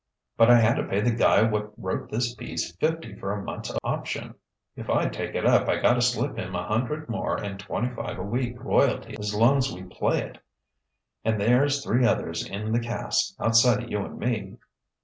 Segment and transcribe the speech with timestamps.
[0.35, 3.71] "But I had to pay the guy what wrote this piece fifty for a month's
[3.83, 4.33] option.
[4.75, 8.17] If I take it up I gotta slip him a hundred more and twenty five
[8.17, 10.37] a week royalty as long's we play it:
[11.23, 14.57] and there's three others in the cast, outsida you and me.